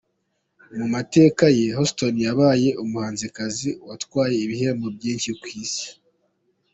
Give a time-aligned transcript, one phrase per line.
[0.77, 5.87] Mu mateka ye, Houston yabaye umuhanzikazi watwaye ibihembo byinshi ku isi.